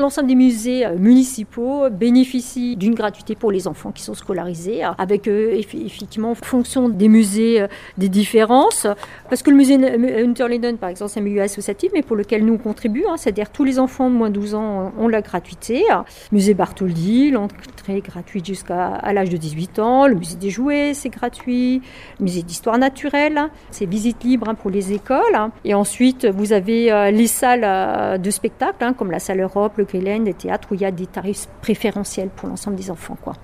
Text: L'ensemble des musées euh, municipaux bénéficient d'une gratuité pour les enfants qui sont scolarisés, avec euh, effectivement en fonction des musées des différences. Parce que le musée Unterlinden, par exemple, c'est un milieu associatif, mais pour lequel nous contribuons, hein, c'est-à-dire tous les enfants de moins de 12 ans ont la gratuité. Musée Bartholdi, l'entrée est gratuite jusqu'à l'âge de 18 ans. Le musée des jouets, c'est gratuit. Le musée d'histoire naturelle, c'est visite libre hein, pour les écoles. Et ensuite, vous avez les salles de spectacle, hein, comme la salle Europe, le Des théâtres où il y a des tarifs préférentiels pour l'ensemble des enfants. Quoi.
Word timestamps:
L'ensemble 0.00 0.28
des 0.28 0.34
musées 0.34 0.86
euh, 0.86 0.96
municipaux 0.96 1.90
bénéficient 1.90 2.74
d'une 2.74 2.94
gratuité 2.94 3.34
pour 3.34 3.52
les 3.52 3.68
enfants 3.68 3.92
qui 3.92 4.02
sont 4.02 4.14
scolarisés, 4.14 4.82
avec 4.96 5.28
euh, 5.28 5.52
effectivement 5.52 6.30
en 6.30 6.34
fonction 6.34 6.88
des 6.88 7.08
musées 7.08 7.66
des 7.98 8.08
différences. 8.08 8.86
Parce 9.28 9.42
que 9.42 9.50
le 9.50 9.56
musée 9.56 9.74
Unterlinden, 9.74 10.78
par 10.78 10.88
exemple, 10.88 11.10
c'est 11.12 11.20
un 11.20 11.22
milieu 11.22 11.42
associatif, 11.42 11.90
mais 11.92 12.00
pour 12.00 12.16
lequel 12.16 12.46
nous 12.46 12.56
contribuons, 12.56 13.12
hein, 13.12 13.16
c'est-à-dire 13.18 13.50
tous 13.50 13.64
les 13.64 13.78
enfants 13.78 14.08
de 14.08 14.14
moins 14.14 14.30
de 14.30 14.34
12 14.34 14.54
ans 14.54 14.92
ont 14.98 15.08
la 15.08 15.20
gratuité. 15.20 15.84
Musée 16.32 16.54
Bartholdi, 16.54 17.30
l'entrée 17.30 17.98
est 17.98 18.00
gratuite 18.06 18.46
jusqu'à 18.46 19.02
l'âge 19.12 19.28
de 19.28 19.36
18 19.36 19.80
ans. 19.80 20.06
Le 20.06 20.14
musée 20.14 20.36
des 20.36 20.50
jouets, 20.50 20.94
c'est 20.94 21.10
gratuit. 21.10 21.82
Le 22.18 22.24
musée 22.24 22.42
d'histoire 22.42 22.78
naturelle, 22.78 23.38
c'est 23.70 23.84
visite 23.84 24.24
libre 24.24 24.48
hein, 24.48 24.54
pour 24.54 24.70
les 24.70 24.94
écoles. 24.94 25.50
Et 25.66 25.74
ensuite, 25.74 26.24
vous 26.24 26.54
avez 26.54 27.10
les 27.12 27.26
salles 27.26 28.18
de 28.18 28.30
spectacle, 28.30 28.82
hein, 28.82 28.94
comme 28.94 29.10
la 29.10 29.18
salle 29.18 29.40
Europe, 29.40 29.74
le 29.76 29.89
Des 29.98 30.34
théâtres 30.34 30.68
où 30.70 30.74
il 30.74 30.82
y 30.82 30.84
a 30.84 30.92
des 30.92 31.06
tarifs 31.06 31.48
préférentiels 31.60 32.28
pour 32.28 32.48
l'ensemble 32.48 32.76
des 32.76 32.90
enfants. 32.90 33.16
Quoi. 33.20 33.34